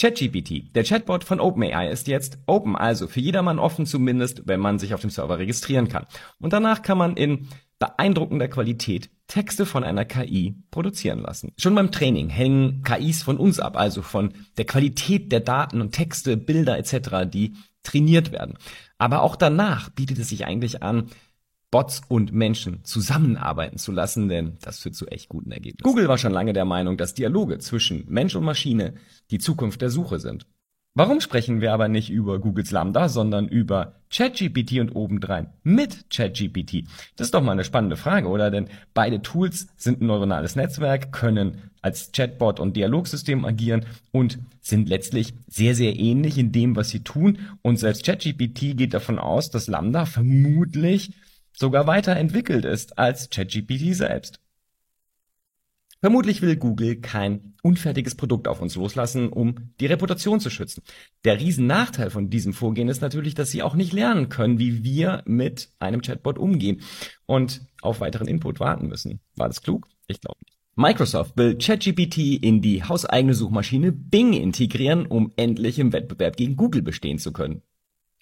ChatGPT, 0.00 0.74
der 0.76 0.84
Chatbot 0.84 1.24
von 1.24 1.40
OpenAI, 1.40 1.88
ist 1.88 2.06
jetzt 2.06 2.38
open, 2.46 2.76
also 2.76 3.08
für 3.08 3.20
jedermann 3.20 3.58
offen 3.58 3.84
zumindest, 3.84 4.42
wenn 4.46 4.60
man 4.60 4.78
sich 4.78 4.94
auf 4.94 5.00
dem 5.00 5.10
Server 5.10 5.38
registrieren 5.38 5.88
kann. 5.88 6.06
Und 6.38 6.52
danach 6.52 6.82
kann 6.82 6.98
man 6.98 7.16
in 7.16 7.48
beeindruckender 7.80 8.48
Qualität 8.48 9.10
Texte 9.26 9.66
von 9.66 9.84
einer 9.84 10.04
KI 10.04 10.54
produzieren 10.70 11.20
lassen. 11.20 11.52
Schon 11.58 11.74
beim 11.74 11.92
Training 11.92 12.28
hängen 12.28 12.82
KIs 12.82 13.22
von 13.22 13.36
uns 13.36 13.60
ab, 13.60 13.76
also 13.76 14.02
von 14.02 14.32
der 14.56 14.64
Qualität 14.64 15.32
der 15.32 15.40
Daten 15.40 15.80
und 15.80 15.92
Texte, 15.92 16.36
Bilder 16.36 16.78
etc., 16.78 17.28
die 17.30 17.54
trainiert 17.82 18.32
werden. 18.32 18.56
Aber 18.98 19.22
auch 19.22 19.36
danach 19.36 19.90
bietet 19.90 20.18
es 20.18 20.28
sich 20.28 20.46
eigentlich 20.46 20.82
an, 20.82 21.10
Bots 21.70 22.00
und 22.08 22.32
Menschen 22.32 22.82
zusammenarbeiten 22.84 23.78
zu 23.78 23.92
lassen, 23.92 24.28
denn 24.28 24.56
das 24.62 24.78
führt 24.78 24.94
zu 24.94 25.06
echt 25.06 25.28
guten 25.28 25.52
Ergebnissen. 25.52 25.82
Google 25.82 26.08
war 26.08 26.18
schon 26.18 26.32
lange 26.32 26.52
der 26.52 26.64
Meinung, 26.64 26.96
dass 26.96 27.14
Dialoge 27.14 27.58
zwischen 27.58 28.04
Mensch 28.08 28.34
und 28.34 28.44
Maschine 28.44 28.94
die 29.30 29.38
Zukunft 29.38 29.82
der 29.82 29.90
Suche 29.90 30.18
sind. 30.18 30.46
Warum 30.94 31.20
sprechen 31.20 31.60
wir 31.60 31.72
aber 31.72 31.86
nicht 31.86 32.10
über 32.10 32.40
Googles 32.40 32.72
Lambda, 32.72 33.08
sondern 33.08 33.46
über 33.46 34.00
ChatGPT 34.10 34.80
und 34.80 34.96
obendrein 34.96 35.52
mit 35.62 36.10
ChatGPT? 36.10 36.88
Das 37.14 37.28
ist 37.28 37.34
doch 37.34 37.42
mal 37.42 37.52
eine 37.52 37.62
spannende 37.62 37.96
Frage, 37.96 38.26
oder? 38.26 38.50
Denn 38.50 38.68
beide 38.94 39.22
Tools 39.22 39.68
sind 39.76 40.00
ein 40.00 40.06
neuronales 40.06 40.56
Netzwerk, 40.56 41.12
können 41.12 41.70
als 41.82 42.10
Chatbot 42.10 42.58
und 42.58 42.76
Dialogsystem 42.76 43.44
agieren 43.44 43.86
und 44.10 44.40
sind 44.60 44.88
letztlich 44.88 45.34
sehr, 45.46 45.76
sehr 45.76 45.96
ähnlich 45.96 46.36
in 46.36 46.50
dem, 46.50 46.74
was 46.74 46.88
sie 46.88 47.04
tun. 47.04 47.38
Und 47.62 47.78
selbst 47.78 48.04
ChatGPT 48.04 48.76
geht 48.76 48.92
davon 48.92 49.20
aus, 49.20 49.50
dass 49.50 49.68
Lambda 49.68 50.04
vermutlich 50.04 51.12
sogar 51.58 51.86
weiterentwickelt 51.86 52.64
ist 52.64 52.98
als 52.98 53.30
ChatGPT 53.30 53.94
selbst. 53.94 54.40
Vermutlich 56.00 56.42
will 56.42 56.54
Google 56.54 57.00
kein 57.00 57.54
unfertiges 57.64 58.14
Produkt 58.14 58.46
auf 58.46 58.60
uns 58.60 58.76
loslassen, 58.76 59.30
um 59.30 59.72
die 59.80 59.86
Reputation 59.86 60.38
zu 60.38 60.48
schützen. 60.48 60.84
Der 61.24 61.40
Riesennachteil 61.40 62.10
von 62.10 62.30
diesem 62.30 62.52
Vorgehen 62.52 62.88
ist 62.88 63.00
natürlich, 63.00 63.34
dass 63.34 63.50
sie 63.50 63.64
auch 63.64 63.74
nicht 63.74 63.92
lernen 63.92 64.28
können, 64.28 64.60
wie 64.60 64.84
wir 64.84 65.24
mit 65.26 65.70
einem 65.80 66.00
Chatbot 66.00 66.38
umgehen 66.38 66.82
und 67.26 67.62
auf 67.82 67.98
weiteren 68.00 68.28
Input 68.28 68.60
warten 68.60 68.86
müssen. 68.86 69.18
War 69.34 69.48
das 69.48 69.60
klug? 69.60 69.88
Ich 70.06 70.20
glaube 70.20 70.38
nicht. 70.46 70.56
Microsoft 70.76 71.36
will 71.36 71.58
ChatGPT 71.58 72.40
in 72.40 72.62
die 72.62 72.84
hauseigene 72.84 73.34
Suchmaschine 73.34 73.90
Bing 73.90 74.32
integrieren, 74.34 75.04
um 75.06 75.32
endlich 75.34 75.80
im 75.80 75.92
Wettbewerb 75.92 76.36
gegen 76.36 76.54
Google 76.54 76.82
bestehen 76.82 77.18
zu 77.18 77.32
können. 77.32 77.62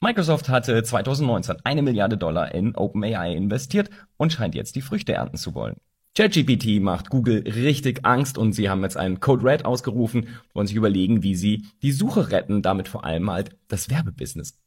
Microsoft 0.02 0.50
hatte 0.50 0.83
2019 0.83 1.56
eine 1.64 1.80
Milliarde 1.80 2.19
Dollar 2.19 2.55
in 2.55 2.75
OpenAI 2.75 3.34
investiert 3.34 3.89
und 4.19 4.30
scheint 4.30 4.55
jetzt 4.55 4.77
die 4.77 4.83
Früchte 4.83 5.14
ernten 5.14 5.38
zu 5.38 5.55
wollen. 5.55 5.77
ChatGPT 6.14 6.80
macht 6.80 7.08
Google 7.08 7.44
richtig 7.47 8.05
Angst 8.05 8.36
und 8.36 8.53
sie 8.53 8.69
haben 8.69 8.83
jetzt 8.83 8.97
einen 8.97 9.20
Code 9.20 9.44
Red 9.44 9.64
ausgerufen 9.64 10.28
und 10.53 10.66
sich 10.66 10.77
überlegen, 10.77 11.22
wie 11.22 11.34
sie 11.34 11.64
die 11.83 11.92
Suche 11.92 12.30
retten, 12.30 12.62
damit 12.62 12.88
vor 12.88 13.05
allem 13.05 13.30
halt 13.30 13.56
das 13.69 13.88
Werbebusiness. 13.88 14.58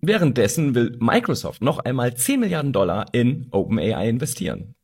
Währenddessen 0.00 0.74
will 0.74 0.96
Microsoft 1.00 1.62
noch 1.62 1.78
einmal 1.78 2.14
10 2.14 2.40
Milliarden 2.40 2.72
Dollar 2.72 3.06
in 3.12 3.48
OpenAI 3.50 4.08
investieren. 4.08 4.74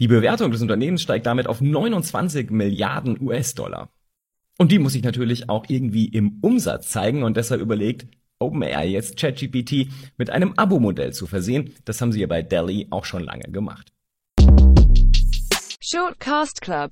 Die 0.00 0.08
Bewertung 0.08 0.50
des 0.50 0.62
Unternehmens 0.62 1.02
steigt 1.02 1.26
damit 1.26 1.46
auf 1.46 1.60
29 1.60 2.50
Milliarden 2.50 3.20
US-Dollar. 3.20 3.90
Und 4.58 4.72
die 4.72 4.78
muss 4.78 4.94
sich 4.94 5.02
natürlich 5.02 5.48
auch 5.48 5.64
irgendwie 5.68 6.06
im 6.06 6.38
Umsatz 6.42 6.90
zeigen 6.90 7.22
und 7.22 7.36
deshalb 7.36 7.60
überlegt 7.60 8.06
OpenAI 8.42 8.88
jetzt 8.88 9.16
ChatGPT 9.16 9.88
mit 10.16 10.30
einem 10.30 10.54
Abo-Modell 10.56 11.12
zu 11.12 11.26
versehen. 11.26 11.74
Das 11.84 12.00
haben 12.00 12.12
sie 12.12 12.20
ja 12.20 12.26
bei 12.26 12.42
Delhi 12.42 12.88
auch 12.90 13.04
schon 13.04 13.22
lange 13.22 13.44
gemacht. 13.44 13.92
Shortcast 15.84 16.60
Club 16.60 16.90